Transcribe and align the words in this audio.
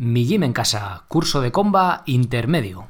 Mi 0.00 0.24
Gym 0.24 0.44
en 0.44 0.52
Casa, 0.52 1.02
curso 1.08 1.40
de 1.40 1.50
comba 1.50 2.04
intermedio. 2.06 2.86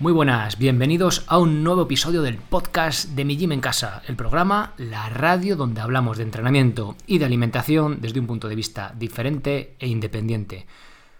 Muy 0.00 0.12
buenas, 0.12 0.58
bienvenidos 0.58 1.24
a 1.26 1.38
un 1.38 1.64
nuevo 1.64 1.82
episodio 1.82 2.22
del 2.22 2.36
podcast 2.36 3.08
de 3.16 3.24
Mi 3.24 3.36
Gym 3.36 3.50
en 3.50 3.60
Casa, 3.60 4.00
el 4.06 4.14
programa, 4.14 4.72
la 4.76 5.08
radio 5.08 5.56
donde 5.56 5.80
hablamos 5.80 6.16
de 6.18 6.22
entrenamiento 6.22 6.94
y 7.08 7.18
de 7.18 7.24
alimentación 7.24 8.00
desde 8.00 8.20
un 8.20 8.28
punto 8.28 8.48
de 8.48 8.54
vista 8.54 8.94
diferente 8.96 9.74
e 9.80 9.88
independiente. 9.88 10.68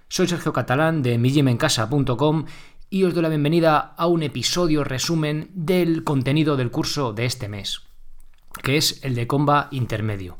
Soy 0.06 0.28
Sergio 0.28 0.52
Catalán 0.52 1.02
de 1.02 1.18
migymencasa.com 1.18 2.44
y 2.88 3.02
os 3.02 3.14
doy 3.14 3.24
la 3.24 3.30
bienvenida 3.30 3.94
a 3.96 4.06
un 4.06 4.22
episodio 4.22 4.84
resumen 4.84 5.50
del 5.54 6.04
contenido 6.04 6.56
del 6.56 6.70
curso 6.70 7.12
de 7.12 7.24
este 7.24 7.48
mes, 7.48 7.80
que 8.62 8.76
es 8.76 9.02
el 9.02 9.16
de 9.16 9.26
comba 9.26 9.66
intermedio. 9.72 10.38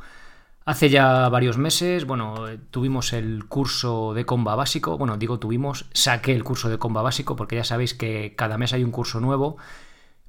Hace 0.68 0.90
ya 0.90 1.30
varios 1.30 1.56
meses, 1.56 2.04
bueno, 2.04 2.44
tuvimos 2.70 3.14
el 3.14 3.46
curso 3.46 4.12
de 4.12 4.26
comba 4.26 4.54
básico. 4.54 4.98
Bueno, 4.98 5.16
digo 5.16 5.38
tuvimos, 5.38 5.86
saqué 5.94 6.34
el 6.34 6.44
curso 6.44 6.68
de 6.68 6.76
comba 6.76 7.00
básico 7.00 7.36
porque 7.36 7.56
ya 7.56 7.64
sabéis 7.64 7.94
que 7.94 8.34
cada 8.36 8.58
mes 8.58 8.74
hay 8.74 8.84
un 8.84 8.90
curso 8.90 9.18
nuevo. 9.18 9.56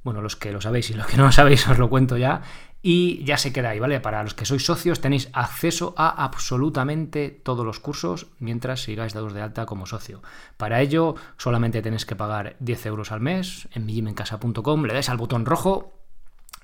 Bueno, 0.01 0.21
los 0.21 0.37
que 0.37 0.53
lo 0.53 0.61
sabéis 0.61 0.91
y 0.91 0.93
los 0.93 1.07
que 1.07 1.17
no 1.17 1.25
lo 1.25 1.33
sabéis 1.33 1.67
os 1.67 1.77
lo 1.77 1.89
cuento 1.89 2.15
ya. 2.15 2.41
Y 2.81 3.21
ya 3.25 3.37
se 3.37 3.51
queda 3.51 3.71
ahí, 3.71 3.79
¿vale? 3.79 3.99
Para 3.99 4.23
los 4.23 4.33
que 4.33 4.45
sois 4.45 4.63
socios 4.63 5.01
tenéis 5.01 5.27
acceso 5.33 5.93
a 5.97 6.07
absolutamente 6.23 7.31
todos 7.31 7.65
los 7.65 7.81
cursos 7.81 8.27
mientras 8.39 8.81
sigáis 8.81 9.11
dados 9.11 9.33
de 9.33 9.41
alta 9.41 9.65
como 9.65 9.87
socio. 9.87 10.23
Para 10.55 10.79
ello 10.79 11.15
solamente 11.35 11.81
tenéis 11.81 12.05
que 12.05 12.15
pagar 12.15 12.55
10 12.61 12.85
euros 12.85 13.11
al 13.11 13.19
mes 13.19 13.67
en 13.73 13.85
mijimencasa.com, 13.85 14.85
le 14.85 14.93
dais 14.93 15.09
al 15.09 15.17
botón 15.17 15.45
rojo 15.45 15.99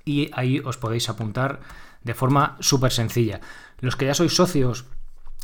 y 0.06 0.30
ahí 0.32 0.62
os 0.64 0.78
podéis 0.78 1.10
apuntar 1.10 1.60
de 2.06 2.14
forma 2.14 2.56
súper 2.62 2.94
sencilla. 2.94 3.42
Los 3.80 3.98
que 3.98 4.06
ya 4.06 4.14
sois 4.14 4.34
socios, 4.34 4.86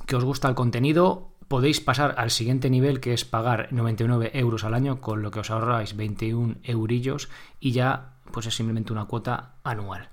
que 0.08 0.16
os 0.16 0.24
gusta 0.24 0.48
el 0.48 0.56
contenido, 0.56 1.34
podéis 1.50 1.82
pasar 1.82 2.16
al 2.18 2.32
siguiente 2.32 2.70
nivel 2.70 3.02
que 3.02 3.14
es 3.14 3.26
pagar 3.26 3.68
99 3.72 4.32
euros 4.36 4.64
al 4.64 4.74
año, 4.74 5.02
con 5.02 5.22
lo 5.22 5.32
que 5.32 5.42
os 5.42 5.52
ahorráis 5.52 5.98
21 5.98 6.56
eurillos 6.64 7.30
y 7.60 7.74
ya 7.74 8.14
pues 8.32 8.46
es 8.46 8.56
simplemente 8.56 8.94
una 8.94 9.06
cuota 9.06 9.56
anual. 9.64 10.10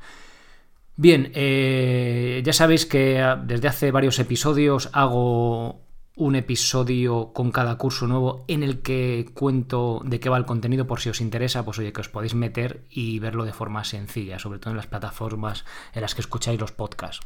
Bien, 0.96 1.30
eh, 1.34 2.42
ya 2.44 2.52
sabéis 2.52 2.86
que 2.86 3.22
desde 3.44 3.68
hace 3.68 3.92
varios 3.92 4.18
episodios 4.18 4.90
hago 4.92 5.87
un 6.18 6.34
episodio 6.34 7.32
con 7.32 7.52
cada 7.52 7.78
curso 7.78 8.08
nuevo 8.08 8.44
en 8.48 8.64
el 8.64 8.82
que 8.82 9.30
cuento 9.34 10.02
de 10.04 10.18
qué 10.18 10.28
va 10.28 10.36
el 10.36 10.46
contenido 10.46 10.86
por 10.86 11.00
si 11.00 11.08
os 11.08 11.20
interesa, 11.20 11.64
pues 11.64 11.78
oye, 11.78 11.92
que 11.92 12.00
os 12.00 12.08
podéis 12.08 12.34
meter 12.34 12.84
y 12.90 13.20
verlo 13.20 13.44
de 13.44 13.52
forma 13.52 13.84
sencilla, 13.84 14.40
sobre 14.40 14.58
todo 14.58 14.72
en 14.72 14.76
las 14.76 14.88
plataformas 14.88 15.64
en 15.94 16.02
las 16.02 16.16
que 16.16 16.20
escucháis 16.20 16.60
los 16.60 16.72
podcasts. 16.72 17.24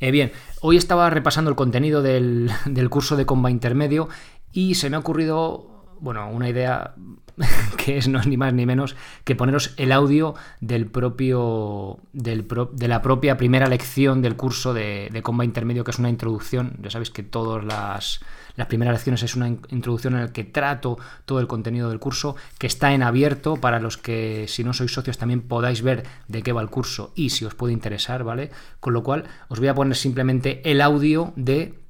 Eh, 0.00 0.10
bien, 0.10 0.32
hoy 0.62 0.78
estaba 0.78 1.10
repasando 1.10 1.50
el 1.50 1.56
contenido 1.56 2.00
del, 2.02 2.50
del 2.64 2.88
curso 2.88 3.16
de 3.16 3.26
comba 3.26 3.50
intermedio 3.50 4.08
y 4.50 4.76
se 4.76 4.88
me 4.88 4.96
ha 4.96 5.00
ocurrido, 5.00 5.73
bueno, 6.04 6.28
una 6.30 6.50
idea 6.50 6.94
que 7.78 7.96
es 7.96 8.08
no 8.08 8.20
es 8.20 8.26
ni 8.26 8.36
más 8.36 8.52
ni 8.52 8.66
menos 8.66 8.94
que 9.24 9.34
poneros 9.34 9.72
el 9.78 9.90
audio 9.90 10.34
del 10.60 10.86
propio 10.86 11.98
del 12.12 12.46
de 12.72 12.88
la 12.88 13.00
propia 13.00 13.38
primera 13.38 13.66
lección 13.66 14.20
del 14.20 14.36
curso 14.36 14.74
de, 14.74 15.08
de, 15.10 15.22
comba 15.22 15.44
intermedio 15.44 15.82
que 15.82 15.90
es 15.90 15.98
una 15.98 16.10
introducción. 16.10 16.76
Ya 16.82 16.90
sabéis 16.90 17.10
que 17.10 17.22
todas 17.22 17.64
las, 17.64 18.20
las 18.54 18.66
primeras 18.66 18.92
lecciones 18.92 19.22
es 19.22 19.34
una 19.34 19.48
introducción 19.48 20.14
en 20.14 20.20
la 20.20 20.32
que 20.32 20.44
trato 20.44 20.98
todo 21.24 21.40
el 21.40 21.46
contenido 21.46 21.88
del 21.88 21.98
curso 21.98 22.36
que 22.58 22.66
está 22.66 22.92
en 22.92 23.02
abierto 23.02 23.56
para 23.56 23.80
los 23.80 23.96
que 23.96 24.44
si 24.46 24.62
no 24.62 24.74
sois 24.74 24.92
socios 24.92 25.16
también 25.16 25.40
podáis 25.40 25.80
ver 25.80 26.04
de 26.28 26.42
qué 26.42 26.52
va 26.52 26.60
el 26.60 26.68
curso 26.68 27.12
y 27.16 27.30
si 27.30 27.46
os 27.46 27.54
puede 27.54 27.72
interesar 27.72 28.24
vale 28.24 28.50
con 28.78 28.92
lo 28.92 29.02
cual 29.02 29.24
os 29.48 29.58
voy 29.58 29.68
a 29.68 29.74
poner 29.74 29.96
simplemente 29.96 30.60
el 30.70 30.82
audio 30.82 31.32
de 31.36 31.83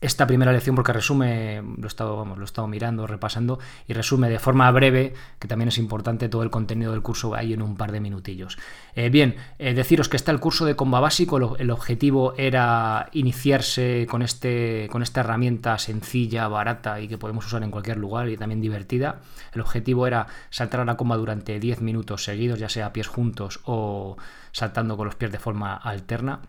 esta 0.00 0.26
primera 0.26 0.52
lección 0.52 0.76
porque 0.76 0.92
resume, 0.92 1.62
lo 1.62 1.84
he, 1.84 1.88
estado, 1.88 2.16
vamos, 2.16 2.38
lo 2.38 2.66
mirando, 2.68 3.06
repasando 3.06 3.58
y 3.86 3.92
resume 3.92 4.28
de 4.28 4.38
forma 4.38 4.70
breve, 4.70 5.14
que 5.38 5.48
también 5.48 5.68
es 5.68 5.78
importante 5.78 6.28
todo 6.28 6.42
el 6.42 6.50
contenido 6.50 6.92
del 6.92 7.02
curso 7.02 7.34
ahí 7.34 7.52
en 7.52 7.62
un 7.62 7.76
par 7.76 7.92
de 7.92 8.00
minutillos. 8.00 8.58
Eh, 8.94 9.10
bien, 9.10 9.36
eh, 9.58 9.74
deciros 9.74 10.08
que 10.08 10.16
está 10.16 10.32
el 10.32 10.40
curso 10.40 10.64
de 10.64 10.76
comba 10.76 11.00
básico, 11.00 11.56
el 11.56 11.70
objetivo 11.70 12.34
era 12.36 13.08
iniciarse 13.12 14.06
con, 14.08 14.22
este, 14.22 14.88
con 14.90 15.02
esta 15.02 15.20
herramienta 15.20 15.78
sencilla, 15.78 16.48
barata 16.48 17.00
y 17.00 17.08
que 17.08 17.18
podemos 17.18 17.46
usar 17.46 17.62
en 17.62 17.70
cualquier 17.70 17.96
lugar 17.96 18.28
y 18.28 18.36
también 18.36 18.60
divertida. 18.60 19.20
El 19.52 19.60
objetivo 19.60 20.06
era 20.06 20.26
saltar 20.50 20.80
a 20.80 20.84
la 20.84 20.96
comba 20.96 21.16
durante 21.16 21.58
10 21.58 21.80
minutos 21.80 22.24
seguidos, 22.24 22.58
ya 22.58 22.68
sea 22.68 22.92
pies 22.92 23.08
juntos 23.08 23.60
o 23.64 24.16
saltando 24.52 24.96
con 24.96 25.06
los 25.06 25.14
pies 25.14 25.32
de 25.32 25.38
forma 25.38 25.74
alterna. 25.74 26.40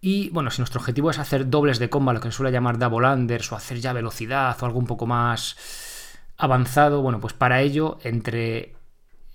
Y 0.00 0.30
bueno, 0.30 0.50
si 0.50 0.62
nuestro 0.62 0.80
objetivo 0.80 1.10
es 1.10 1.18
hacer 1.18 1.50
dobles 1.50 1.78
de 1.78 1.90
comba, 1.90 2.12
lo 2.12 2.20
que 2.20 2.30
se 2.30 2.36
suele 2.36 2.52
llamar 2.52 2.78
double 2.78 3.06
unders, 3.08 3.52
o 3.52 3.56
hacer 3.56 3.80
ya 3.80 3.92
velocidad 3.92 4.56
o 4.60 4.66
algo 4.66 4.78
un 4.78 4.86
poco 4.86 5.06
más 5.06 5.56
avanzado, 6.38 7.02
bueno, 7.02 7.20
pues 7.20 7.34
para 7.34 7.60
ello, 7.60 7.98
entre 8.02 8.74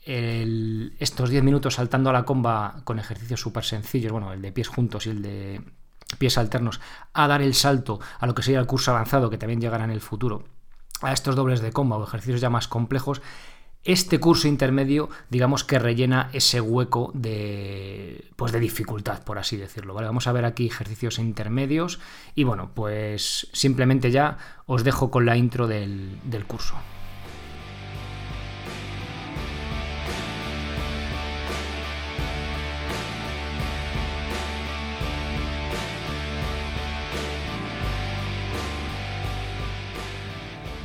estos 0.05 1.29
10 1.29 1.43
minutos 1.43 1.75
saltando 1.75 2.11
a 2.11 2.13
la 2.13 2.25
comba 2.25 2.81
con 2.83 2.99
ejercicios 2.99 3.41
súper 3.41 3.63
sencillos, 3.63 4.11
bueno, 4.11 4.33
el 4.33 4.41
de 4.41 4.51
pies 4.51 4.67
juntos 4.67 5.07
y 5.07 5.09
el 5.09 5.21
de 5.21 5.61
pies 6.19 6.37
alternos, 6.37 6.79
a 7.13 7.27
dar 7.27 7.41
el 7.41 7.55
salto 7.55 7.99
a 8.19 8.27
lo 8.27 8.35
que 8.35 8.43
sería 8.43 8.59
el 8.59 8.67
curso 8.67 8.91
avanzado, 8.91 9.29
que 9.29 9.37
también 9.37 9.61
llegará 9.61 9.83
en 9.83 9.91
el 9.91 10.01
futuro, 10.01 10.45
a 11.01 11.11
estos 11.11 11.35
dobles 11.35 11.59
de 11.61 11.71
comba 11.71 11.97
o 11.97 12.03
ejercicios 12.03 12.41
ya 12.41 12.49
más 12.49 12.67
complejos, 12.67 13.21
este 13.85 14.19
curso 14.19 14.47
intermedio, 14.47 15.09
digamos 15.29 15.63
que 15.63 15.79
rellena 15.79 16.29
ese 16.33 16.59
hueco 16.59 17.11
de, 17.13 18.25
pues 18.35 18.51
de 18.51 18.59
dificultad, 18.59 19.23
por 19.23 19.37
así 19.37 19.57
decirlo. 19.57 19.93
¿vale? 19.93 20.07
Vamos 20.07 20.27
a 20.27 20.31
ver 20.31 20.43
aquí 20.43 20.65
ejercicios 20.65 21.19
intermedios 21.19 21.99
y 22.33 22.43
bueno, 22.43 22.71
pues 22.73 23.47
simplemente 23.53 24.11
ya 24.11 24.37
os 24.65 24.83
dejo 24.83 25.11
con 25.11 25.25
la 25.25 25.37
intro 25.37 25.67
del, 25.67 26.19
del 26.23 26.45
curso. 26.45 26.75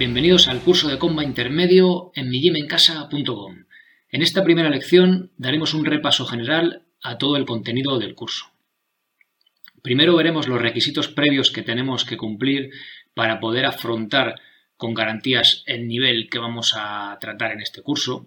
Bienvenidos 0.00 0.48
al 0.48 0.62
curso 0.62 0.88
de 0.88 0.98
comba 0.98 1.24
intermedio 1.24 2.10
en 2.14 2.30
mijimencasa.com. 2.30 3.66
En 4.08 4.22
esta 4.22 4.42
primera 4.42 4.70
lección 4.70 5.30
daremos 5.36 5.74
un 5.74 5.84
repaso 5.84 6.24
general 6.24 6.86
a 7.02 7.18
todo 7.18 7.36
el 7.36 7.44
contenido 7.44 7.98
del 7.98 8.14
curso. 8.14 8.46
Primero 9.82 10.16
veremos 10.16 10.48
los 10.48 10.58
requisitos 10.58 11.08
previos 11.08 11.50
que 11.50 11.60
tenemos 11.60 12.06
que 12.06 12.16
cumplir 12.16 12.70
para 13.12 13.40
poder 13.40 13.66
afrontar 13.66 14.40
con 14.78 14.94
garantías 14.94 15.64
el 15.66 15.86
nivel 15.86 16.30
que 16.30 16.38
vamos 16.38 16.72
a 16.74 17.18
tratar 17.20 17.52
en 17.52 17.60
este 17.60 17.82
curso. 17.82 18.26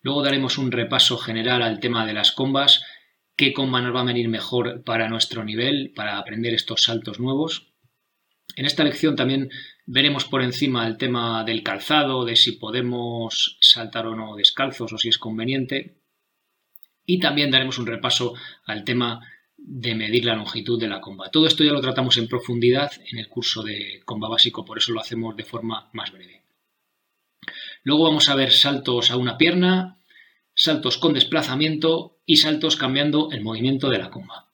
Luego 0.00 0.22
daremos 0.22 0.56
un 0.56 0.72
repaso 0.72 1.18
general 1.18 1.60
al 1.60 1.78
tema 1.78 2.06
de 2.06 2.14
las 2.14 2.32
combas, 2.32 2.82
qué 3.36 3.52
comba 3.52 3.82
nos 3.82 3.94
va 3.94 4.00
a 4.00 4.04
venir 4.04 4.30
mejor 4.30 4.82
para 4.82 5.10
nuestro 5.10 5.44
nivel, 5.44 5.92
para 5.94 6.16
aprender 6.16 6.54
estos 6.54 6.84
saltos 6.84 7.20
nuevos. 7.20 7.74
En 8.56 8.64
esta 8.64 8.82
lección 8.82 9.14
también 9.14 9.50
veremos 9.86 10.24
por 10.24 10.42
encima 10.42 10.86
el 10.86 10.96
tema 10.96 11.44
del 11.44 11.62
calzado, 11.62 12.24
de 12.24 12.36
si 12.36 12.52
podemos 12.52 13.58
saltar 13.60 14.06
o 14.06 14.16
no 14.16 14.36
descalzos 14.36 14.92
o 14.92 14.98
si 14.98 15.08
es 15.08 15.18
conveniente. 15.18 15.96
Y 17.06 17.20
también 17.20 17.50
daremos 17.50 17.78
un 17.78 17.86
repaso 17.86 18.34
al 18.64 18.84
tema 18.84 19.20
de 19.56 19.94
medir 19.94 20.24
la 20.24 20.36
longitud 20.36 20.80
de 20.80 20.88
la 20.88 21.00
comba. 21.00 21.30
Todo 21.30 21.46
esto 21.46 21.64
ya 21.64 21.72
lo 21.72 21.80
tratamos 21.80 22.16
en 22.16 22.28
profundidad 22.28 22.92
en 23.10 23.18
el 23.18 23.28
curso 23.28 23.62
de 23.62 24.02
comba 24.04 24.28
básico, 24.28 24.64
por 24.64 24.78
eso 24.78 24.92
lo 24.92 25.00
hacemos 25.00 25.36
de 25.36 25.44
forma 25.44 25.88
más 25.92 26.12
breve. 26.12 26.42
Luego 27.82 28.04
vamos 28.04 28.28
a 28.28 28.34
ver 28.34 28.52
saltos 28.52 29.10
a 29.10 29.16
una 29.16 29.36
pierna, 29.36 29.98
saltos 30.54 30.98
con 30.98 31.12
desplazamiento 31.14 32.18
y 32.24 32.36
saltos 32.36 32.76
cambiando 32.76 33.30
el 33.32 33.42
movimiento 33.42 33.90
de 33.90 33.98
la 33.98 34.10
comba. 34.10 34.48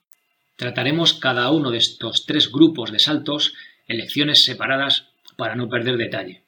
Trataremos 0.56 1.14
cada 1.14 1.50
uno 1.50 1.70
de 1.70 1.78
estos 1.78 2.26
tres 2.26 2.50
grupos 2.50 2.90
de 2.92 2.98
saltos 2.98 3.54
en 3.86 3.98
lecciones 3.98 4.44
separadas 4.44 5.09
para 5.40 5.54
no 5.54 5.70
perder 5.70 5.96
detalle. 5.96 6.42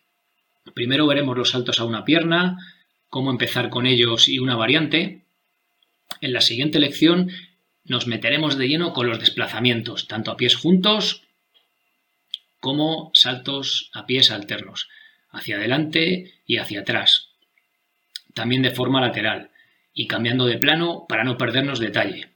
Primero 0.74 1.06
veremos 1.06 1.34
los 1.34 1.48
saltos 1.48 1.80
a 1.80 1.84
una 1.86 2.04
pierna, 2.04 2.58
cómo 3.08 3.30
empezar 3.30 3.70
con 3.70 3.86
ellos 3.86 4.28
y 4.28 4.38
una 4.38 4.54
variante. 4.54 5.22
En 6.20 6.34
la 6.34 6.42
siguiente 6.42 6.78
lección 6.78 7.30
nos 7.84 8.06
meteremos 8.06 8.58
de 8.58 8.68
lleno 8.68 8.92
con 8.92 9.08
los 9.08 9.18
desplazamientos, 9.18 10.08
tanto 10.08 10.30
a 10.30 10.36
pies 10.36 10.56
juntos 10.56 11.22
como 12.60 13.10
saltos 13.14 13.90
a 13.94 14.04
pies 14.04 14.30
alternos, 14.30 14.90
hacia 15.30 15.56
adelante 15.56 16.34
y 16.46 16.58
hacia 16.58 16.82
atrás, 16.82 17.30
también 18.34 18.60
de 18.60 18.72
forma 18.72 19.00
lateral 19.00 19.52
y 19.94 20.06
cambiando 20.06 20.44
de 20.44 20.58
plano 20.58 21.06
para 21.08 21.24
no 21.24 21.38
perdernos 21.38 21.80
detalle. 21.80 22.28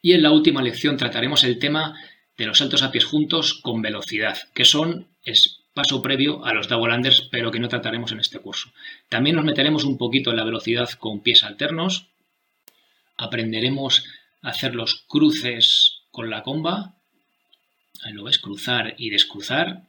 Y 0.00 0.14
en 0.14 0.22
la 0.22 0.30
última 0.30 0.62
lección 0.62 0.96
trataremos 0.96 1.44
el 1.44 1.58
tema 1.58 2.00
de 2.36 2.46
los 2.46 2.58
saltos 2.58 2.82
a 2.82 2.90
pies 2.90 3.04
juntos 3.04 3.54
con 3.54 3.82
velocidad, 3.82 4.38
que 4.54 4.64
son 4.64 5.08
es 5.24 5.60
paso 5.74 6.02
previo 6.02 6.44
a 6.44 6.52
los 6.52 6.68
double 6.68 6.94
unders, 6.94 7.28
pero 7.30 7.50
que 7.50 7.60
no 7.60 7.68
trataremos 7.68 8.12
en 8.12 8.20
este 8.20 8.38
curso. 8.38 8.72
También 9.08 9.36
nos 9.36 9.44
meteremos 9.44 9.84
un 9.84 9.96
poquito 9.96 10.30
en 10.30 10.36
la 10.36 10.44
velocidad 10.44 10.90
con 10.90 11.22
pies 11.22 11.44
alternos, 11.44 12.08
aprenderemos 13.16 14.04
a 14.42 14.50
hacer 14.50 14.74
los 14.74 15.04
cruces 15.06 16.00
con 16.10 16.28
la 16.28 16.42
comba, 16.42 16.96
ahí 18.02 18.12
lo 18.12 18.24
ves, 18.24 18.38
cruzar 18.38 18.94
y 18.98 19.10
descruzar. 19.10 19.84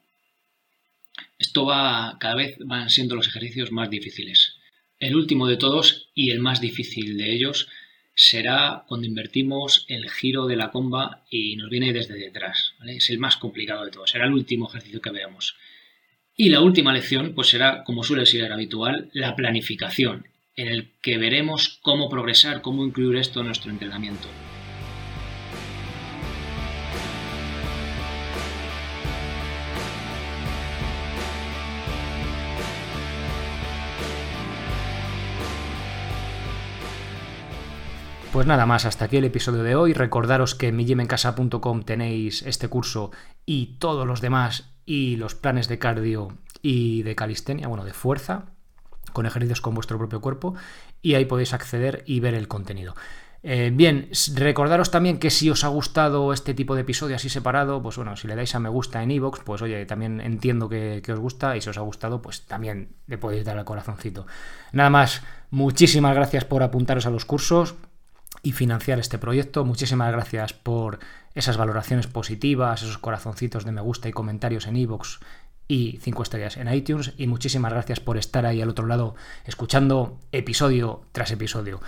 Esto 1.37 1.65
va, 1.65 2.17
cada 2.19 2.35
vez 2.35 2.57
van 2.59 2.89
siendo 2.89 3.15
los 3.15 3.27
ejercicios 3.27 3.71
más 3.71 3.89
difíciles. 3.89 4.57
El 4.99 5.15
último 5.15 5.47
de 5.47 5.57
todos 5.57 6.09
y 6.13 6.31
el 6.31 6.39
más 6.39 6.61
difícil 6.61 7.17
de 7.17 7.33
ellos 7.33 7.67
será 8.15 8.83
cuando 8.87 9.07
invertimos 9.07 9.85
el 9.87 10.09
giro 10.09 10.45
de 10.45 10.55
la 10.55 10.71
comba 10.71 11.23
y 11.29 11.55
nos 11.55 11.69
viene 11.69 11.93
desde 11.93 12.15
detrás. 12.15 12.73
Es 12.85 13.09
el 13.09 13.19
más 13.19 13.37
complicado 13.37 13.85
de 13.85 13.91
todos. 13.91 14.11
Será 14.11 14.25
el 14.25 14.33
último 14.33 14.67
ejercicio 14.69 15.01
que 15.01 15.11
veamos. 15.11 15.55
Y 16.35 16.49
la 16.49 16.61
última 16.61 16.93
lección 16.93 17.33
pues 17.33 17.49
será, 17.49 17.83
como 17.83 18.03
suele 18.03 18.25
ser 18.25 18.51
habitual, 18.51 19.09
la 19.13 19.35
planificación, 19.35 20.27
en 20.55 20.67
el 20.67 20.91
que 21.01 21.17
veremos 21.17 21.79
cómo 21.81 22.09
progresar, 22.09 22.61
cómo 22.61 22.85
incluir 22.85 23.17
esto 23.17 23.41
en 23.41 23.47
nuestro 23.47 23.71
entrenamiento. 23.71 24.27
Pues 38.33 38.47
nada 38.47 38.65
más, 38.65 38.85
hasta 38.85 39.05
aquí 39.05 39.17
el 39.17 39.25
episodio 39.25 39.61
de 39.61 39.75
hoy. 39.75 39.93
Recordaros 39.93 40.55
que 40.55 40.69
en 40.69 40.75
mijimencasa.com 40.75 41.83
tenéis 41.83 42.41
este 42.41 42.67
curso 42.67 43.11
y 43.45 43.77
todos 43.77 44.07
los 44.07 44.21
demás 44.21 44.71
y 44.87 45.17
los 45.17 45.35
planes 45.35 45.67
de 45.67 45.77
cardio 45.77 46.35
y 46.59 47.03
de 47.03 47.13
calistenia, 47.13 47.67
bueno, 47.67 47.85
de 47.85 47.93
fuerza, 47.93 48.45
con 49.13 49.27
ejercicios 49.27 49.61
con 49.61 49.75
vuestro 49.75 49.99
propio 49.99 50.19
cuerpo 50.19 50.55
y 51.03 51.13
ahí 51.13 51.25
podéis 51.25 51.53
acceder 51.53 52.03
y 52.07 52.21
ver 52.21 52.33
el 52.33 52.47
contenido. 52.47 52.95
Eh, 53.43 53.71
bien, 53.71 54.09
recordaros 54.33 54.89
también 54.89 55.19
que 55.19 55.29
si 55.29 55.51
os 55.51 55.63
ha 55.63 55.67
gustado 55.67 56.33
este 56.33 56.55
tipo 56.55 56.73
de 56.73 56.81
episodio 56.81 57.15
así 57.15 57.29
separado, 57.29 57.83
pues 57.83 57.97
bueno, 57.97 58.17
si 58.17 58.27
le 58.27 58.35
dais 58.35 58.55
a 58.55 58.59
me 58.59 58.69
gusta 58.69 59.03
en 59.03 59.11
iVoox, 59.11 59.41
pues 59.43 59.61
oye, 59.61 59.85
también 59.85 60.19
entiendo 60.19 60.69
que, 60.69 61.03
que, 61.05 61.13
os 61.13 61.19
gusta 61.19 61.55
y 61.55 61.61
si 61.61 61.69
os 61.69 61.77
ha 61.77 61.81
gustado, 61.81 62.23
pues 62.23 62.47
también 62.47 62.95
le 63.05 63.19
podéis 63.19 63.45
dar 63.45 63.59
al 63.59 63.65
corazoncito. 63.65 64.25
Nada 64.71 64.89
más, 64.89 65.21
muchísimas 65.51 66.15
gracias 66.15 66.45
por 66.45 66.63
apuntaros 66.63 67.05
a 67.05 67.11
los 67.11 67.25
cursos 67.25 67.75
y 68.43 68.51
financiar 68.51 68.99
este 68.99 69.17
proyecto. 69.17 69.65
Muchísimas 69.65 70.11
gracias 70.11 70.53
por 70.53 70.99
esas 71.33 71.57
valoraciones 71.57 72.07
positivas, 72.07 72.83
esos 72.83 72.99
corazoncitos 72.99 73.65
de 73.65 73.71
me 73.71 73.81
gusta 73.81 74.09
y 74.09 74.11
comentarios 74.11 74.67
en 74.67 74.75
iVoox 74.75 75.19
y 75.67 75.97
5 76.01 76.23
estrellas 76.23 76.57
en 76.57 76.71
iTunes. 76.71 77.13
Y 77.17 77.27
muchísimas 77.27 77.71
gracias 77.71 78.01
por 78.01 78.17
estar 78.17 78.45
ahí 78.45 78.61
al 78.61 78.69
otro 78.69 78.85
lado 78.85 79.15
escuchando 79.45 80.19
episodio 80.31 81.01
tras 81.13 81.31
episodio. 81.31 81.81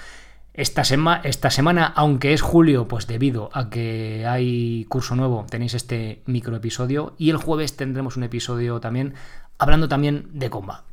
Esta, 0.53 0.83
esta 1.23 1.49
semana, 1.49 1.85
aunque 1.85 2.31
es 2.31 2.41
julio, 2.41 2.87
pues 2.87 3.07
debido 3.07 3.49
a 3.51 3.69
que 3.69 4.25
hay 4.25 4.85
curso 4.85 5.17
nuevo, 5.17 5.45
tenéis 5.49 5.73
este 5.73 6.23
micro 6.25 6.55
episodio 6.55 7.13
y 7.17 7.29
el 7.29 7.37
jueves 7.37 7.75
tendremos 7.75 8.15
un 8.15 8.23
episodio 8.23 8.79
también 8.79 9.15
hablando 9.57 9.89
también 9.89 10.29
de 10.31 10.49
comba. 10.49 10.85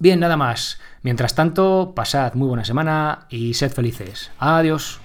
Bien, 0.00 0.20
nada 0.20 0.36
más. 0.36 0.78
Mientras 1.02 1.34
tanto, 1.34 1.92
pasad 1.96 2.34
muy 2.34 2.46
buena 2.46 2.64
semana 2.64 3.26
y 3.30 3.54
sed 3.54 3.72
felices. 3.72 4.30
Adiós. 4.38 5.00